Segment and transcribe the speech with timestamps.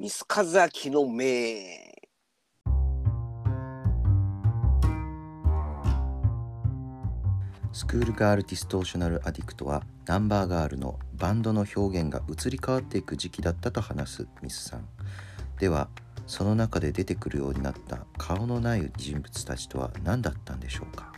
[0.00, 1.26] ミスカザキの名。
[7.72, 14.88] スクールガールディストーショナルアディクトはナンバーガールのバンドの表現が移り変わっていく時期だったと話すミスさん。
[15.58, 15.88] では
[16.28, 21.12] その中で出てくるようになった顔のない人物たちとは何だったんでしょうか？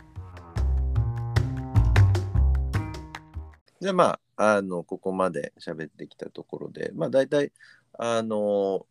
[3.79, 7.51] じゃあまあ、あの、ここまで喋ってきたところで、まあ大体、
[7.97, 8.85] あの、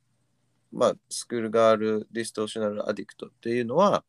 [0.73, 4.05] まあ、スクールガールディストーショナルアディクトっていうのは、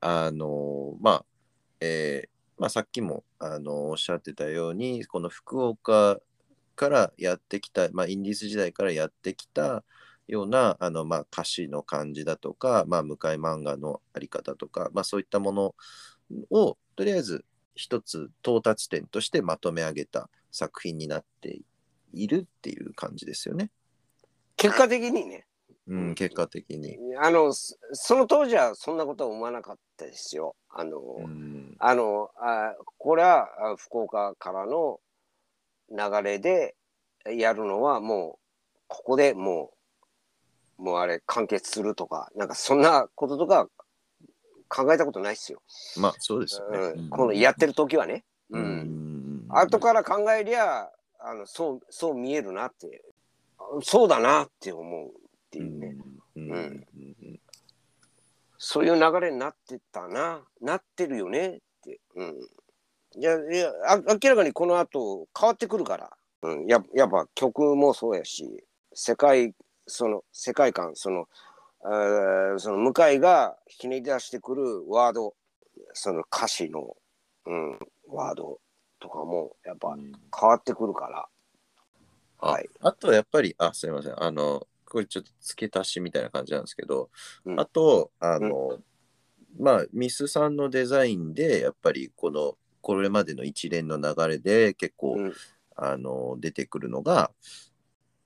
[0.00, 1.24] あの、まあ、
[1.80, 6.20] えーまあ、さっきもあのおっしゃってたように、この福岡
[6.76, 9.84] からやってきた、まあ、インディース時代からやってきた
[10.28, 15.74] ようなあの、まあ、歌詞の感じだとか、まあ、向井漫画のあり方とか、まあ、そういったもの
[16.50, 21.60] をとりあえず一つ到達点としてまとめ上げた作品になって
[22.12, 23.70] いるっていう感じですよね。
[24.56, 25.46] 結果的にね。
[25.88, 26.96] うん、結果的に。
[27.20, 30.54] あのそその当時はそんなことは思わなかったですよ。
[30.70, 35.00] あの、うん、あのあこれはあ福岡からの
[35.90, 36.76] 流れで
[37.26, 39.72] やるのはもうここでも
[40.78, 43.68] うもうあれ完結するとかなんかそんなこととか
[44.68, 45.62] 考えたことないですよ、
[45.98, 46.78] まあ、そうですよね。
[46.78, 49.48] うん、このやってる時はね、ううんん。
[49.50, 50.88] 後から考えりゃ
[51.20, 53.02] あのそうそう見えるなって
[53.80, 55.12] そうだなって思うっ
[55.50, 55.96] ていうね、
[56.36, 56.50] うん。
[56.50, 56.56] うん。
[56.56, 57.40] うん。
[58.58, 60.40] そういう流れになってたな。
[60.60, 62.36] なってるよねって、うん、
[63.16, 66.10] いやいやあ明らかにこの後変わってくるから、
[66.42, 68.64] うん、ややっぱ曲もそうやし
[68.94, 69.54] 世界
[69.86, 71.28] その世界観その
[71.84, 75.34] えーその向井がひねり出してくるワード
[75.92, 76.96] その歌詞の、
[77.46, 78.60] うん、ワード
[79.00, 79.96] とかもやっぱ
[80.38, 81.28] 変わってくるから、あ
[82.42, 82.68] はい。
[82.80, 84.20] あとはやっぱり、あ、すみません。
[84.20, 87.08] あの、これちょっと付け足しみたいな感じなんですけど、
[87.44, 87.60] うん。
[87.60, 88.80] あと、あの、
[89.58, 95.32] まあ、ミスさんのデザインで、やっぱりこの、これまでの一連の流れで結構、うん。
[95.76, 97.30] あの、出てくるのが、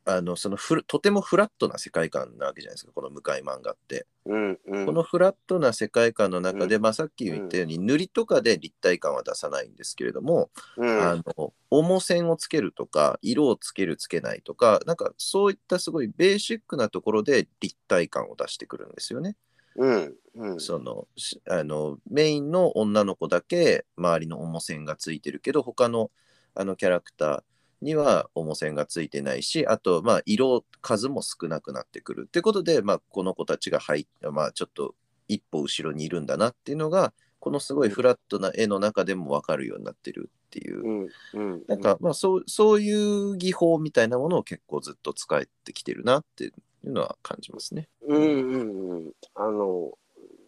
[0.08, 0.56] あの、その
[0.86, 4.06] とてもフラットな世界観なわけじゃないですか、この向井漫画って。
[4.24, 4.86] うんうん。
[4.86, 11.02] このフラットな世界観の中で、まあ、さっき言ったように、塗りとかで立体感は出さないんですけれども、うん。
[11.02, 19.36] あの重線をつけるとか色をつけるつけないとかなんかそういったすごいベーシックなところで立体感を出してくるんですよね。
[19.74, 20.60] うんうん。
[20.60, 26.12] そのしあのメインの女の子だけ周りの重線がついてるけど他の
[26.54, 27.42] あのキャラクター
[27.86, 34.94] には重線がついてないしあとまあ色数も少なくなってくるってことで、まあ、この子たちが入っまあちょっと
[35.28, 46.50] 一歩後ろにいるんだなっていうのがこのすごいフラットな絵の中でも分かるようになってるっていううんうんなんか、まあ、そう、そういう技法みたいなものを結構ずっと使えてきてるなってい
[46.84, 47.88] うのは感じますね。
[48.08, 49.12] うんうんうん。
[49.34, 49.92] あの、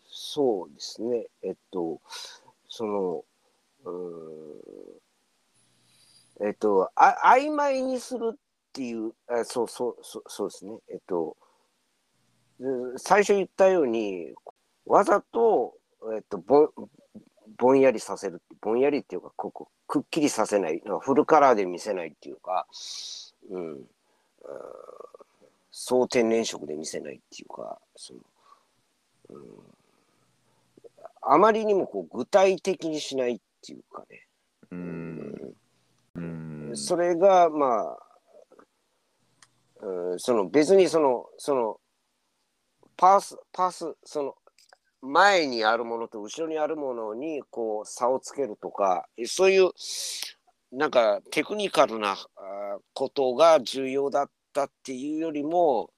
[0.06, 1.26] そうですね。
[1.42, 2.00] えっと、
[2.68, 3.24] その、
[3.84, 5.07] うーん
[6.40, 8.36] えっと、あ曖昧にするっ
[8.72, 10.76] ていう、あそうそうそうそうですね。
[10.88, 11.36] えっと、
[12.96, 14.32] 最初言ったように、
[14.86, 15.74] わざと、
[16.14, 16.70] えっと、ぼん
[17.56, 22.66] ぼんやりさせる、ぼんやりっていうか、ここくっきりさせない、フルカラーで見せないっていうか、
[23.50, 23.80] うん、
[25.70, 28.20] 総天然色で見せないっていうか、その、
[29.30, 29.42] うん、
[31.22, 34.26] あまりにもこう具体的にしないっていうかね、
[34.70, 35.07] うん。
[36.68, 36.76] うん。
[36.76, 37.96] それがま
[39.82, 41.80] あ、うん、その別にそのその
[42.96, 44.34] パースパースその
[45.00, 49.70] 前にあるものと後ろにあるものにこう差をつけるとかそういう
[50.72, 52.16] なんかテクニカルな
[52.92, 55.90] ことが重要だったっていうよりも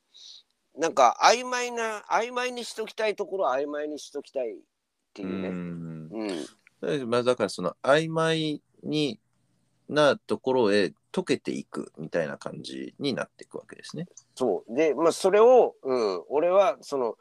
[0.78, 4.56] なんか曖昧な曖昧にしときたいところは曖昧にしときたいっ
[5.14, 5.48] ていうね。
[5.48, 6.08] うん
[6.82, 9.18] うんまあ、だからその曖昧に
[9.90, 14.06] なところへ溶けていくみたいな感じになっていくわけですね。
[14.34, 14.74] そう。
[14.74, 17.16] で、まあ、それを、うん、俺は、その、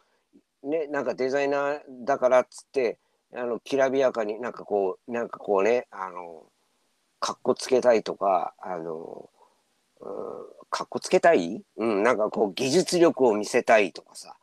[0.63, 2.99] ね、なんかデザイナーだからっつって、
[3.33, 6.43] あの、きらびやかになんかこう、なんかこうね、あの、
[7.19, 9.29] かっこつけたいとか、あの、
[9.99, 10.09] うん、
[10.69, 11.63] かっこつけたい？
[11.75, 14.35] うん、なんかこう、技術力を見せたいとかさ、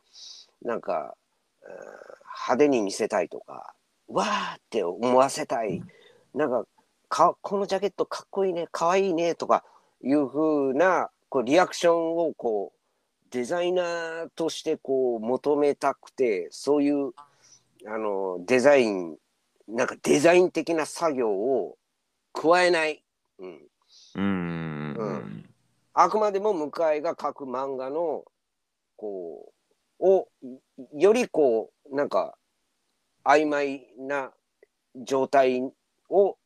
[0.61, 1.15] なんか、
[1.61, 1.77] うん
[2.47, 3.73] 派手に見せたいとか、
[4.07, 5.81] わーって思わせたい。
[6.33, 6.65] なんか、
[7.09, 9.63] か、このジャケットかっこいいね、かわいいね、とか
[10.03, 12.77] いう風な、こう、リアクションをこう、
[13.31, 17.11] デザイナーとしてこう、求めたくて、そういう、
[17.85, 19.17] あの、デザイン、
[19.67, 21.77] なんかデザイン的な作業を
[22.33, 23.03] 加えない。
[23.39, 23.67] うん。
[24.15, 25.47] うんうん
[25.99, 28.23] あくまでも向井が描く漫画の
[28.97, 29.51] こ
[29.99, 30.27] うを
[30.93, 32.37] よりこうなんか
[33.23, 34.31] 曖昧な
[34.95, 35.63] 状態
[36.07, 36.37] を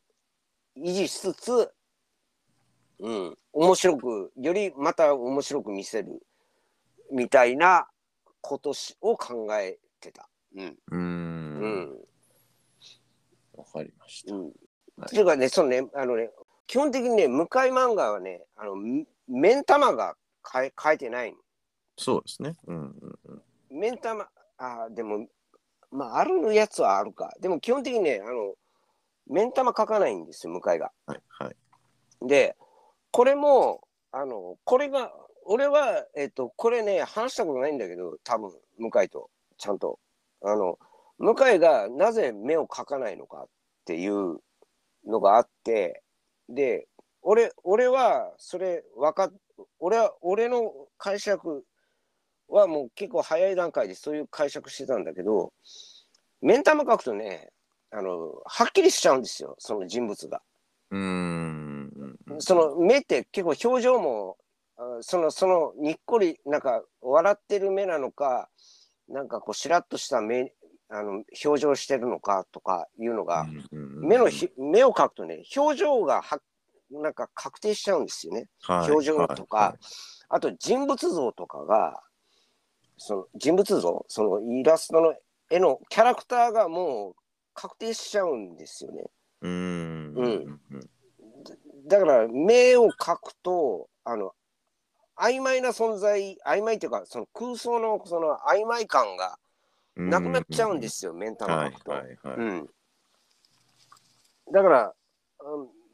[0.78, 1.72] 維持しつつ、
[3.00, 6.22] うん、面白くよりまた面白く見せる
[7.12, 7.88] みたいな
[8.42, 10.30] ことしを考えてた。
[10.56, 11.98] うんうんん
[13.56, 14.34] わかりました。
[14.34, 14.44] うん。
[14.46, 14.52] はい
[15.04, 16.30] っていうかね、そのね、あのね、
[16.68, 20.16] 基本的にね、向井漫画はね、あの、め目ん玉が
[20.52, 21.38] 変え変えてないの。
[21.98, 22.56] そうですね。
[22.68, 23.42] うんうんうん。
[23.80, 24.28] 目ん玉、
[24.58, 25.28] あーでも、
[25.92, 27.34] まあ、あるやつはあるか。
[27.40, 28.54] でも基本的にね、あの、
[29.32, 30.92] 目ん玉描かないんですよ、向井が。
[31.06, 32.28] はいはい。
[32.28, 32.56] で、
[33.12, 33.82] これも、
[34.12, 35.12] あの、これが、
[35.46, 40.00] 俺は、えっと、これね、話したことないんだけど、多分、向井と、ちゃんと。
[40.44, 40.78] あの、
[41.18, 43.48] 向井がなぜ目を描かないのかっ
[43.86, 44.40] ていう
[45.08, 46.04] のがあって、
[46.50, 46.88] で、
[47.22, 49.34] 俺、俺は、それ、わかっ、
[49.80, 51.64] 俺は、俺の解釈
[52.50, 55.54] はもう結構早い段階でそういう解釈してたんだけど、
[56.42, 57.52] 目ん玉描くとね、
[57.92, 60.42] あの、はっきりしちゃうんですよ、その人物が。
[60.92, 61.72] うーん。
[62.40, 64.38] その目って結構表情も
[64.78, 68.50] あそのそのにっこりなんか笑ってる目なのか
[69.08, 70.54] なんかこうしらっとした目
[70.90, 76.40] あの表情してるのかとかいうのが、目のひ目を描くとね表情がは
[76.92, 78.48] なんか確定しちゃうんですよね。
[78.68, 79.76] 表情とか、
[80.28, 82.02] あと人物像とかが
[82.98, 85.14] その人物像そのイラストの
[85.50, 87.16] 絵のキャラクターがもう
[87.62, 89.04] 確定しちゃうんですよね。
[89.42, 90.14] うーん。
[90.16, 90.60] うん
[91.88, 94.34] だから目を描くとあの
[95.18, 99.38] 曖昧な存在曖昧っていうかその空想のその曖昧感が
[99.96, 100.10] うん。
[100.10, 101.92] なくなっちゃうんですよ、メンタルはい描くと。
[101.92, 102.36] はいはい。
[102.38, 102.70] うん、
[104.54, 104.94] だから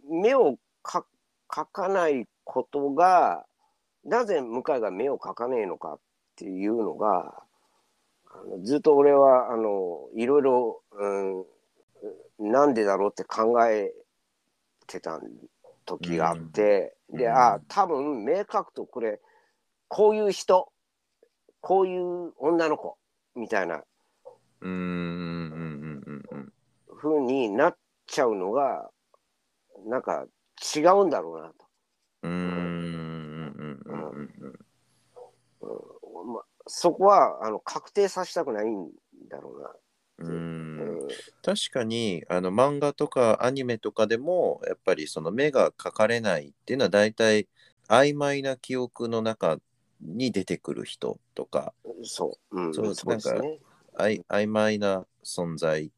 [0.08, 1.06] うん目をか
[1.50, 3.46] 描かないことが
[4.06, 6.00] なぜ向井が目を描かねえのかっ
[6.38, 7.44] ていうのが
[8.32, 11.46] あのずっと俺はあのいろいろ、うん、
[12.40, 13.94] なんでだろうって考え
[14.88, 15.20] てた
[15.86, 17.32] 時があって、でうん。
[17.34, 19.20] あ多分目描くとこれ
[19.88, 20.72] こういう人
[21.62, 22.98] こういう女の子
[23.36, 23.84] みたいな
[24.62, 25.28] うん
[27.04, 28.90] うになっちゃうのが
[29.88, 30.26] なんか
[30.76, 31.68] 違うんだろうなと。
[36.70, 38.90] そこはあの確定させたくないん
[39.30, 40.30] だろうな。
[40.30, 40.97] うん。
[41.08, 47.48] うん確かにあの漫画とかアニメとかでもやっぱりその目が描かれないっていうのは大体
[47.88, 49.58] 曖昧な記憶の中
[50.02, 51.74] に出てくる人とか。
[52.04, 53.60] そう、うん、そうそうですね。
[53.96, 55.90] あい曖昧な存在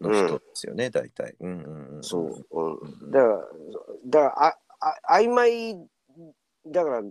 [0.00, 1.36] の人ですよね、大体。
[1.40, 3.10] うんうんうん、そう、うん、うん。
[3.10, 3.38] だから、
[4.06, 4.58] だからあ
[5.08, 5.78] あ曖昧
[6.66, 7.02] だから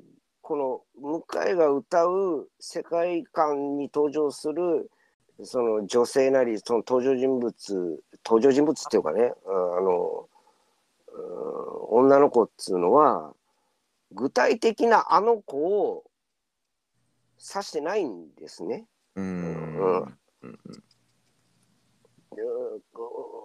[0.42, 4.92] この向井が歌う世界観に登場する
[5.44, 10.32] その女性なりその登場人物登場人物っていうかねうんあの、うん
[11.94, 13.34] 女の子っつうのは
[14.14, 16.06] 具体的なあの子を
[17.38, 18.86] 指してないんですね。
[19.16, 20.18] うんうん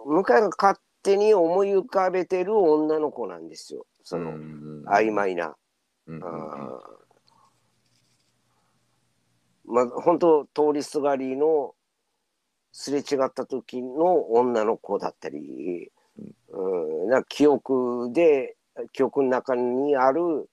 [0.05, 3.49] 向井が勝手に思い浮かべてる女の子なん。
[3.49, 3.85] ですよ。
[4.03, 4.85] その、うん。
[4.87, 5.55] 曖昧な。
[9.65, 11.75] まあ本当通りすがりの
[12.79, 15.91] すれ違った時の女の子だったり、
[16.49, 18.55] うん、なんか記憶で
[18.93, 20.47] 記憶の中にある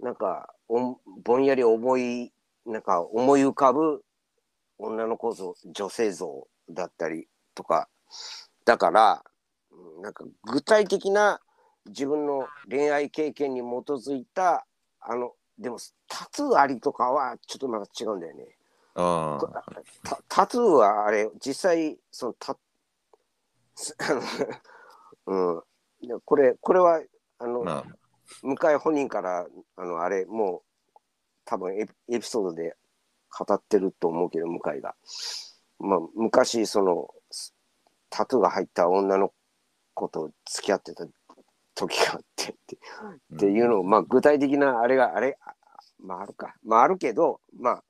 [0.00, 2.32] なんかおぼんやり思い
[2.64, 4.02] なんか思い浮かぶ
[4.78, 7.88] 女の子像女性像だったりとか
[8.64, 9.22] だから
[9.70, 11.40] うんなんか具体的な
[11.84, 14.66] 自分の恋愛経験に基づいた
[14.98, 15.76] あのでも
[16.08, 18.55] タトゥーありとかはちょっとまた違うんだよね。
[18.98, 19.52] あこ
[20.02, 22.56] タタトゥーはあれ実際そのタ
[25.26, 25.62] うん、
[26.00, 27.02] でこれこれは
[27.38, 27.84] あの、あ、まあ、
[28.42, 30.62] 向井本人からあのあれも
[30.94, 30.98] う
[31.44, 32.74] 多分エピエピソードで
[33.38, 34.94] 語ってると思うけど向井が、
[35.78, 37.54] まあ、昔そのす
[38.08, 39.34] タトゥーが入った女の
[39.92, 41.06] 子と付き合ってた
[41.74, 42.76] 時があってって
[43.34, 45.52] っていうのを、まあ、具体的なあれがあれあ
[45.98, 46.54] まああるか。
[46.64, 47.84] まああるけどまあ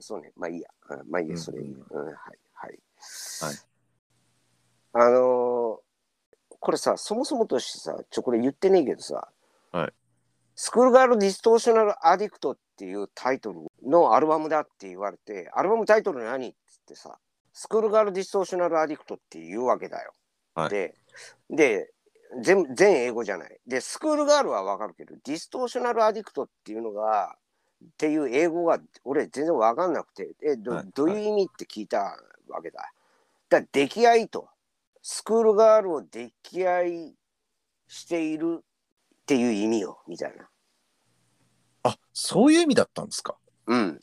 [0.00, 0.32] そうね。
[0.36, 0.68] まあいいや。
[0.88, 1.86] あまあいいやそれ、うん。
[1.90, 2.14] うんはい
[2.54, 2.78] はい。
[3.40, 3.56] はい。
[4.92, 5.86] あのー
[6.58, 9.28] これさそもそもとしてさちょこれ言ってねえけどさ、
[9.70, 9.92] はい。
[10.56, 17.18] School Girl Distortional Addict っていうタイトルのアルバムだって言われてアルバムタイトル何っつってさ
[17.52, 20.12] School Girl Distortional Addict っていうわけだよ。
[20.54, 20.70] はい。
[20.70, 20.94] で
[21.50, 21.90] で
[22.42, 23.60] 全全英語じゃない。
[23.66, 27.36] で School Girl はわかるけど Distortional Addict っていうのが
[27.84, 31.98] っていう英語が俺全然分かんなくてえど,、はいどういう意味って聞いた
[32.48, 32.92] わけだ。
[33.48, 34.48] だから溺愛と
[35.02, 36.30] School Girl を溺
[36.68, 37.14] 愛
[37.86, 40.48] しているっていう意味よみたいな。
[41.84, 43.36] あそういう意味だったんですか？
[43.66, 44.00] うん。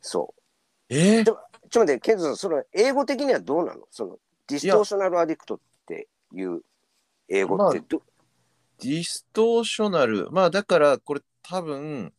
[0.00, 0.42] そう。
[0.88, 1.24] えー？
[1.24, 1.36] ちょっ
[1.70, 3.82] と待って、ケントさん、その英語的にはどうなの？
[3.90, 4.16] その
[4.46, 6.62] Distortional Addict っていう
[7.28, 8.02] 英語ってど、
[8.80, 12.14] Distortional まあだからこれ多分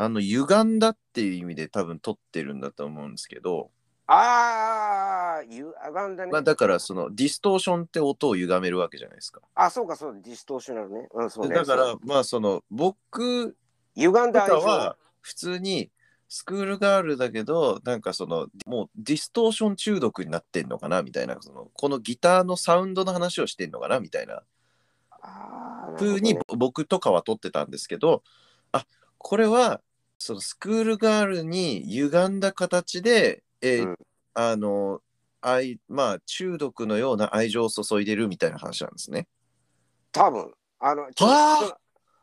[0.00, 3.70] あの歪んだっていう意味で多分取ってるんだと思うんですけど、
[4.06, 6.30] ああ、ゆあがんだね。
[6.30, 9.40] まあだからそのディストーションって音を歪めるわけじゃないですか。
[9.56, 11.08] あ、そうか、そう、 Distortional ね。
[11.12, 11.54] うん、そうね。
[11.54, 13.56] だからまあその僕
[13.96, 15.90] 歪んだは普通に
[16.28, 24.42] School Girl だけどなんかそのもうディストーション中毒になってんのかなみたいなそのこのギターのサウンドの話をしてんのかなみたいな
[25.98, 28.22] 風にね僕とかは撮ってたんですけど
[28.72, 28.86] あ
[29.16, 29.80] これは
[30.18, 33.96] そのスクールガールに歪んだ形で、えーうん。
[34.34, 35.00] あの
[35.40, 39.26] 愛まあ中毒のような愛情を注いでるみたいな話なんですね。
[40.12, 40.52] 多分。
[40.80, 41.08] あの、あ！
[41.08, 41.32] ーちょうん。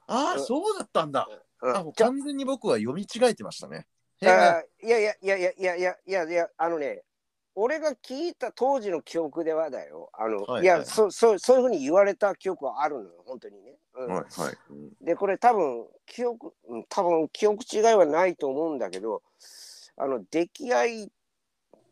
[0.08, 1.28] あそうだったんだ。
[1.62, 1.75] うん。
[1.75, 3.88] あもうじゃ完全に僕は読み違えてましたね。
[4.22, 7.04] いやいやいやいやいやいやいやいやあのね
[7.54, 10.10] 俺が聞いた当時の記憶ではだよ。
[10.14, 10.86] あの、はいい、や、はい。
[10.86, 14.08] そそうそういうふうに言われた記憶はあるのよ本当にね、うん。
[14.08, 14.58] はいはい。
[14.70, 19.22] うんでこれ多分記憶うん多分記憶違いはないと思うんだけど
[19.98, 21.12] あの溺愛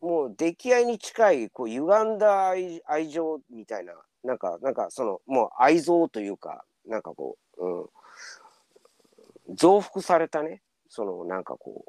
[0.02, 3.94] もう溺愛に近いこう歪んだ愛愛情みたいな
[4.24, 10.62] なんかなんかそのもう愛憎というかなんかこう、うん、増幅されたね。
[10.90, 11.86] そのなんかこ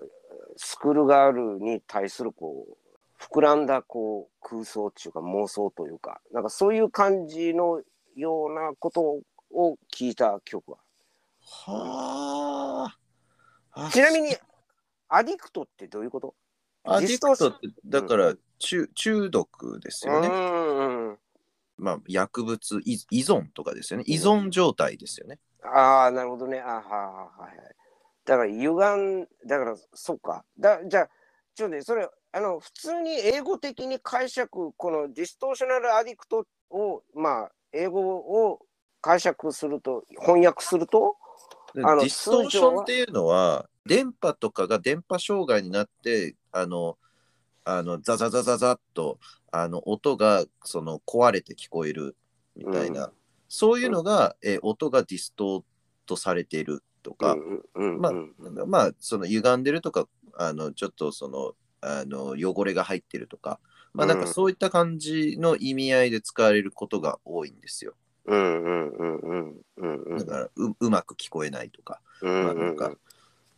[0.00, 0.04] う
[0.56, 2.76] スクールガールに対するこう
[3.22, 7.82] 膨らんだこう空想っていうか妄想というかなんかそういう感じの
[8.20, 9.20] ようなこと
[9.52, 10.78] を聞いた記憶は
[11.42, 12.94] は
[13.72, 13.90] あ。
[13.90, 14.36] ちなみに
[15.08, 16.34] アディクトってどういうこと？
[16.84, 20.28] アディクトってだから中中毒ですよね。
[20.28, 21.18] うんうん
[21.76, 24.04] まあ薬物依依存とかですよね。
[24.06, 25.38] 依存状態ですよね。
[25.62, 27.76] ああなるほどねあはははいはい
[28.24, 28.70] だから歪
[29.22, 31.08] んだからそっかだじゃあ
[31.54, 38.60] ちょっとねそれあの普通に英語的に解釈この Distortional Addict をまあ英語を
[39.00, 41.16] 解釈すると翻訳すると
[41.74, 46.98] であのディストーションっていうのは電波とかが電波障害になってあの
[47.64, 49.18] あのザザザザザッと
[49.52, 52.16] あの音がその壊れて聞こえる
[52.56, 53.12] みたいな、うん。
[53.48, 55.62] そういうのが、えー音がディストー
[56.06, 63.58] トされているとか、うんうんうんまあうんまあその歪んでるとかあのちょっとそのあの汚れが入ってるとか
[63.92, 67.94] まあなんかうんそういった感じの意味合いで使われることが多いんですよ。
[68.26, 72.00] うんうんうんうんうんうんだからううまく聞こえないとか。
[72.22, 72.92] うんまあなんか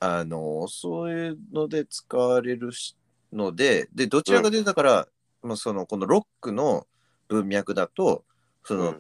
[0.01, 2.97] あのそういうので使われるし
[3.33, 5.09] のででどちらかというとだから、
[5.43, 6.87] まあ、そのこのロックの
[7.29, 8.25] 文脈だと
[8.65, 8.95] その、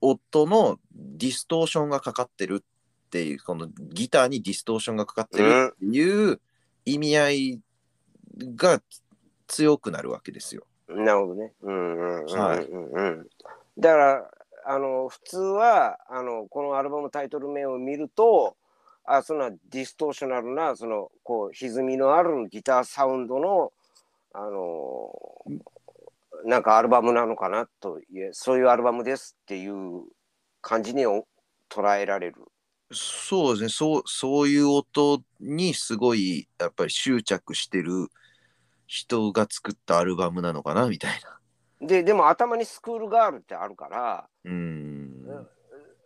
[0.00, 6.40] 音のディストーションがかかってるっていうこのギターにディストーションがかかってるっていう
[6.84, 7.60] 意味合い
[8.54, 8.80] が
[9.48, 10.66] 強くなるわけですよ。
[10.88, 11.52] なるほどね。
[11.62, 13.26] うんうんうんはいうんうん。
[13.78, 14.30] だから
[14.64, 18.56] あの普通はあのこのアルバムタイトル名を見ると
[19.04, 23.72] あそんな Distortional なそのこう歪みのあるギターサウンドの
[24.34, 25.10] あの
[26.44, 30.04] なんかアルバムなのかなというそういうアルバムですっていう
[30.60, 31.26] 感じにお
[31.70, 32.36] 捉えられる。
[32.92, 38.08] そうですねそうそういう音にすごいやっぱり執着してる
[38.88, 41.20] 人が作ったアルバムなのかなみたい
[41.80, 41.86] な。
[41.86, 44.28] ででも頭にスクールガールってあるから。
[44.44, 45.46] うーん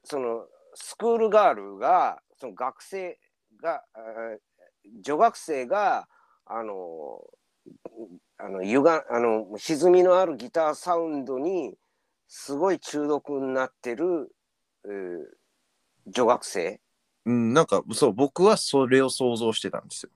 [0.05, 3.19] そのスクールガールがその学生
[3.63, 4.39] があー
[5.01, 6.09] 女学生が
[6.45, 7.21] あの
[8.37, 11.79] あの歪あの歪みのあるギターサウンドに
[12.27, 14.35] すごい中毒になってる、
[14.85, 14.93] えー
[16.09, 16.81] 女学生
[17.27, 20.11] うん、なんかそう僕はそれを想像してたんですよ。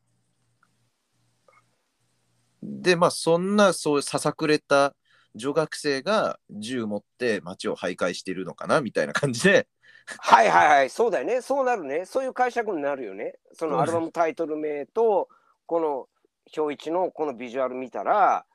[2.63, 4.95] でまあそんなそうささくれた
[5.35, 9.69] 女学生が銃持って街を徘徊してるのかなみたいな感じで。
[10.07, 10.91] はいはいはい。
[10.91, 11.43] そうだよね。
[11.43, 12.05] そうなるね。
[12.07, 13.35] そういう解釈になるよね。
[13.53, 15.29] そのアルバムタイトル名と
[15.67, 16.09] この
[16.57, 18.47] 表一のこのビジュアル見たら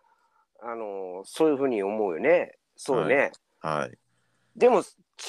[0.62, 2.58] あのそういうふうに思うよね。
[2.76, 3.98] そうね、はい。
[4.56, 4.82] でも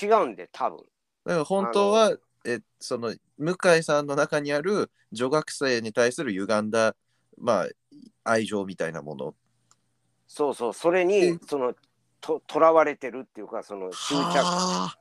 [0.03, 0.79] 違うんで多分。
[1.27, 6.97] だから本当はえその向井さんの中にある女学生に対する歪んだ
[7.43, 7.69] まあ
[8.25, 9.35] 愛情みたいなもの
[10.27, 11.75] そうそうそれにその
[12.21, 14.97] ととらわれてるっていうかその執着は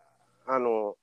[0.47, 0.95] あの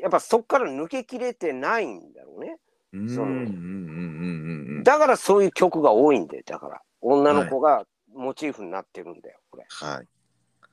[0.00, 2.56] やっぱそこから抜けきれてないんだろうね。
[2.92, 4.82] そのうんうんうんうんうん。
[4.84, 6.42] だからそういう曲が多いんだよ。
[6.46, 9.66] だから女の子がモチーフになってるんだよ、これ。
[9.68, 10.06] はい。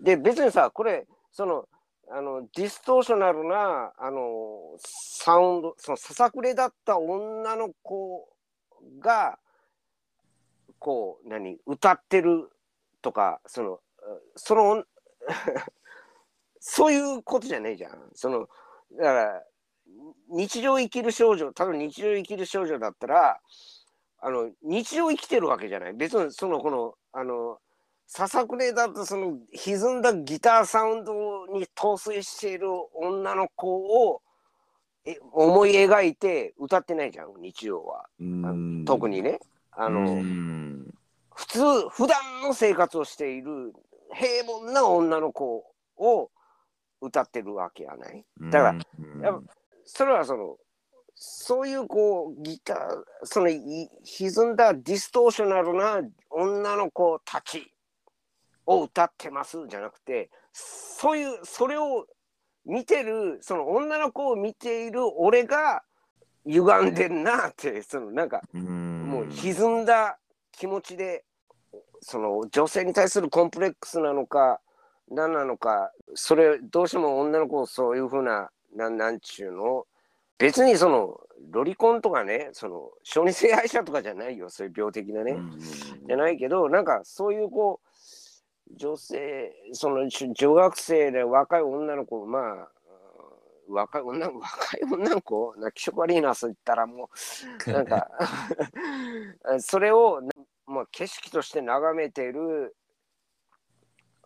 [0.04, 1.68] で、別にさ、これ、その、
[2.12, 8.30] あの、ディストーショナルな、あの、サウンド、その、ささくれだった女の子
[9.00, 9.38] が、
[10.80, 12.50] こう、何、歌ってる
[13.02, 13.80] とか、その、
[14.36, 14.84] その、
[16.60, 18.12] そういうことじゃねえじゃん。
[18.14, 18.50] その、
[18.94, 19.44] だから、
[20.30, 23.42] 日常生きる少女、ただ日常生きる少女だったら、
[24.20, 25.94] あの、日常生きてるわけじゃない。
[25.94, 27.60] 別に、その、この、あの、
[28.10, 33.68] ささくれだとその歪んだギターサウンドに陶酔している女の子
[34.12, 34.24] を
[35.06, 39.40] え思い描いて歌ってないじゃん日常はうん特にね
[39.72, 40.69] あの、うん
[41.40, 43.74] 普通普段の生活をしている
[44.14, 45.64] 平凡な女の子
[45.96, 46.30] を
[47.00, 48.26] 歌ってるわけやない。
[48.52, 49.22] だからうん。
[49.22, 49.42] やっ
[49.86, 50.58] それはその
[51.16, 52.78] そういうこうギター
[53.24, 57.74] そのい歪んだディストーショナルな女の子たち
[58.66, 62.06] を歌ってますじゃなくてそういうそれを
[62.66, 65.84] 見てるその女の子を見ている俺が
[66.46, 69.10] 歪んでんなってそのなんかうん。
[69.10, 70.20] もう歪んだ
[70.52, 71.24] 気持ちで
[72.02, 74.60] その女性に対するコンプレックスなのか
[75.12, 79.86] 何なのかそれどうしても女の子をそういうふうななんなんちゅうの？
[80.38, 81.20] 別にその
[81.52, 84.50] ロリコンとかねその小児性愛者とかじゃないよ。
[84.50, 85.60] そういう病的なね、うん
[86.08, 92.70] じゃないけどなんかそういうこう女性そのし女学生で若い女の子まあ
[93.68, 97.10] うん若い女若い女の子な気色悪いなそう言ったらも
[97.68, 98.08] うなんか
[99.60, 100.22] それを、
[100.70, 102.76] まあ、景色として眺めてる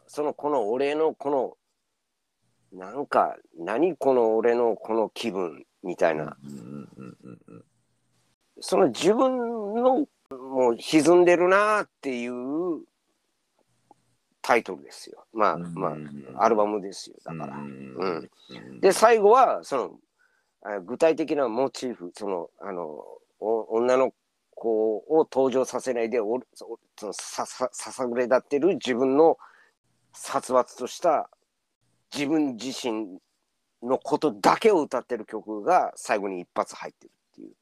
[0.07, 1.57] そのこの俺のこ
[2.73, 6.35] のなんか何この俺のこの気分みたいな。
[8.59, 9.37] その自分
[9.75, 12.83] のもう沈んでるなっていう
[14.41, 15.25] タイトルですよ。
[15.33, 15.95] まあうんま
[16.35, 17.15] あアルバムですよ。
[17.25, 17.57] だから。
[17.57, 18.29] うん。
[18.81, 19.91] で最後はその
[20.63, 23.03] あ具体的なモチーフそのあの
[23.39, 24.13] お女の
[24.63, 29.37] 子を登場させないでおそそのささささぐれ立ってる自分の
[30.13, 31.29] 殺伐とした
[32.13, 33.19] 自分自身
[33.81, 37.53] のことだけを歌ってる曲が最後に一発入ってるっていうっ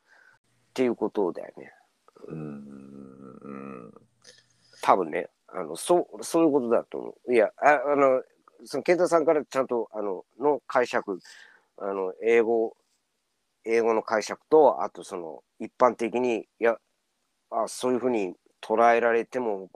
[0.76, 1.74] ていうことだよね。
[2.28, 2.38] うん
[3.42, 3.52] う
[3.88, 3.94] ん。
[4.82, 5.28] 多分ね。
[5.54, 7.34] あのそうそういうことだと思う。
[7.34, 8.22] いやああの
[8.64, 11.20] その健太さんからちゃんとあのの解釈
[11.78, 12.78] あの英語
[13.66, 16.78] 英語の解釈とあとその一般的にいや
[17.52, 19.70] あそういうふうに捉えられても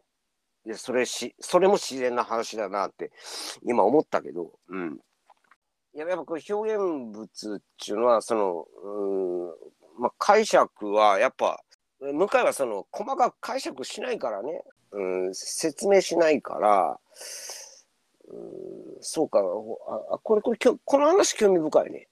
[0.65, 3.11] いやそれしそれも自然な話だなって
[3.63, 4.99] 今思ったけど、うん、
[5.93, 6.79] いややっぱこう表現
[7.15, 11.61] 物っていうのはそのうーん、まあ、解釈はやっぱ
[11.99, 16.99] 向井はその細かく解釈しないからね、うん、説明しないから、
[18.27, 22.07] うん、そうかああこれこれきょこの話興味深いね。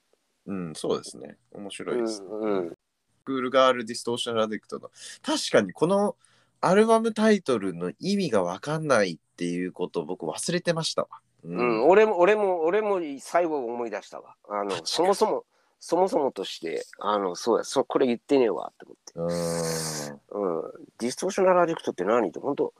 [0.45, 1.37] うん、そうですね。
[1.53, 2.27] 面白いです、ね。
[2.29, 2.82] うんうんス
[3.23, 6.15] クールガールディストーションアディクトの確かにこの
[6.61, 11.07] アルバムタイトルの意味が分かんないっていうことを僕忘れてましたわ。
[11.43, 14.35] ううん、俺も俺も俺も最後思い出したわ。
[14.47, 15.45] あのそもそも
[15.81, 18.85] そもそもとしてあのそうやそうこれ言ってねえわって
[19.17, 20.31] 思って。
[20.33, 22.29] うーんうん、 Distortional Addict って何？
[22.29, 22.73] って本当、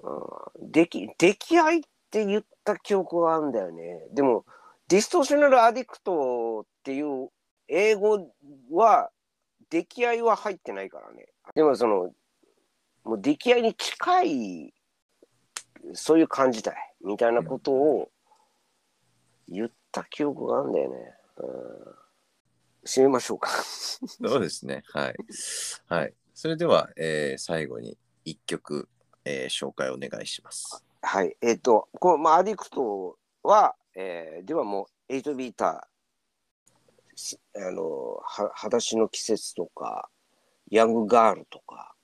[0.00, 4.06] うん、出来出来合いって言った記憶があるんだよね。
[4.14, 4.46] でも
[4.88, 7.28] Distortional Addict っていう
[7.68, 8.26] 英語
[8.70, 9.10] は
[9.70, 11.26] 溺愛は入ってないからね。
[11.54, 12.10] でもその
[13.04, 14.74] もう出来合いに近い
[15.94, 18.08] そういう感じたいみたいなことを
[19.48, 20.96] 言った記憶があるんだよね。
[21.38, 23.50] うん、締めましょうか。
[24.06, 24.82] そうですね。
[24.92, 25.14] はい。
[25.86, 26.14] はい。
[26.34, 28.88] それでは、えー最後に一曲、
[29.24, 30.84] えー紹介お願いします。
[31.02, 35.95] はい、えっ、と、この、まあ、アディクトは、えーではもう、8ビーター、し
[37.54, 40.08] あの、は、裸足の季節とか、
[40.70, 41.94] ヤングガールとか、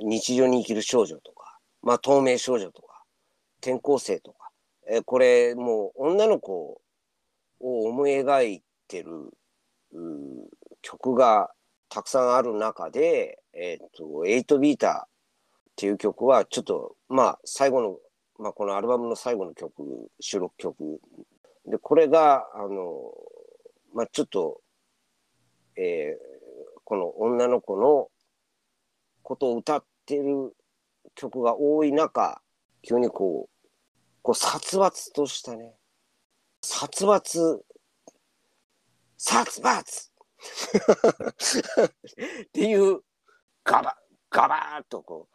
[0.00, 3.02] 日常に生きる少女とか、まあ、透明少女とか、
[3.60, 4.50] 転校生とか、
[4.88, 6.80] えこれ、もう、女の子
[7.60, 9.10] を思い描いてる、
[9.92, 10.48] う
[10.82, 11.50] 曲が
[11.88, 15.06] たくさんある中で、えっ、と、8ビーターっ
[15.76, 17.96] ていう曲は、ちょっと、まあ、最後の、
[18.38, 19.82] まあ、このアルバムの最後の曲、
[20.20, 21.00] 収録曲。
[21.66, 23.12] で、これが、あの、
[23.94, 24.60] まあ、ちょっと、
[25.76, 26.38] えー
[26.88, 28.08] この女の子の
[29.20, 30.56] ことを歌ってる
[31.14, 32.40] 曲が多い中、
[32.80, 33.68] 急にこう、
[34.22, 35.74] こう殺伐としたね、
[36.62, 37.60] 殺伐。
[39.18, 40.10] 殺伐。
[41.84, 43.02] っていう
[43.64, 43.98] ガバ
[44.30, 45.28] ガバーッとこ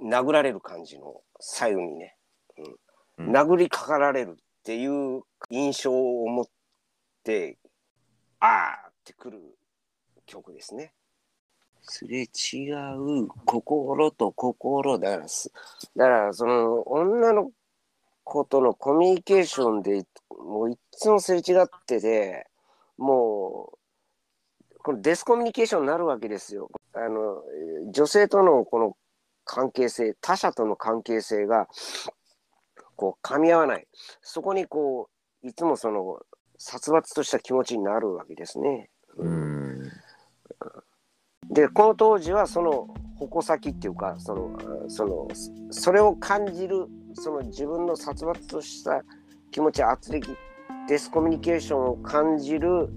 [0.00, 2.18] う殴られる感じの左右にね、
[3.18, 3.34] うん、うん。
[3.34, 6.55] 殴りかかられるっていう印象を持って
[8.40, 9.40] あーってくる
[10.26, 10.92] 曲ですね。
[11.88, 15.52] すれ違う心と心だからす
[15.94, 17.50] だからその女の
[18.24, 22.48] 子とのコミュニケーションでもういっつもすれ違ってて
[22.98, 23.72] も
[24.72, 26.70] うこのデスコミュニケーションになるわけですよ。
[26.92, 27.42] あの
[27.92, 28.96] 女性とのこの
[29.44, 31.68] 関係性他者との関係性が
[32.96, 33.86] こう噛み合わない
[34.22, 35.08] そこにこ
[35.44, 36.20] ういつもその
[36.58, 38.90] 殺伐とした気持ちになるわけですね。
[39.16, 39.90] うん。
[41.50, 42.88] でこの当時はその
[43.18, 45.28] 矛先っていうかそのあその
[45.70, 49.02] それを感じるその自分の殺伐とした
[49.50, 50.36] 気持ち圧力
[50.88, 52.88] デスコミュニケーションを感じる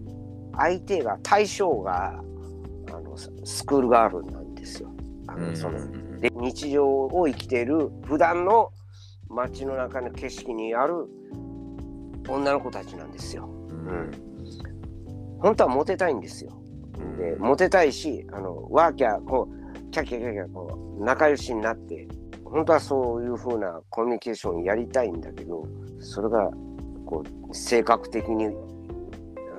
[0.58, 2.22] 相手が対象が
[2.92, 4.90] あのススクールガールなんですよ。
[5.28, 8.72] あのそので日常を生きている普段の
[9.30, 11.08] 街の中の景色にある
[12.30, 13.50] 女の子たちなんですよ。
[13.70, 14.12] うん。
[15.40, 16.60] 本当はモテたいんですよ。
[17.18, 22.08] でモテたいしあのワーキャーこうキャッキャキャッキャこう仲良しになって
[22.44, 25.64] 本当はそういう風なコミュニケーションやりたいんだけど
[26.00, 26.50] それが
[27.06, 28.50] こう性格的に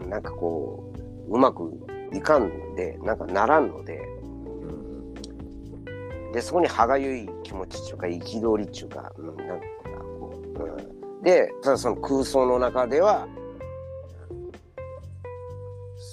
[0.09, 0.93] なんかこ
[1.29, 1.73] ううまく
[2.13, 4.01] いかんでなんかならんので
[6.33, 9.67] でそこに歯がゆい気持ちっていうか憤りっていうか、うん、なんか
[10.19, 13.29] こう、うん、でただその空想の中では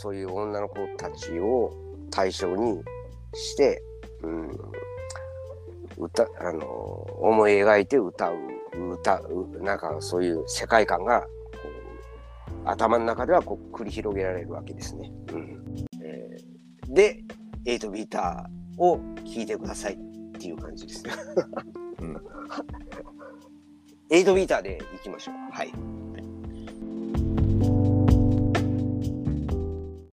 [0.01, 1.73] そういう女の子たちを
[2.11, 2.81] 対象に
[3.33, 3.81] して、
[4.23, 4.51] うん、
[5.97, 8.35] 歌あの思い描いて歌う
[8.93, 11.25] 歌うなんかそういう世界観が
[12.65, 15.11] 頭の中ではこう繰り広げられるわけですね。
[15.31, 15.63] うん
[16.03, 16.57] えー
[16.89, 17.23] で
[17.65, 19.97] 8ビーターを聴いてくださいっ
[20.39, 21.11] ていう感じですね。
[21.99, 22.13] うん
[24.09, 25.35] 8ビーターでいきましょう。
[25.51, 25.73] はい。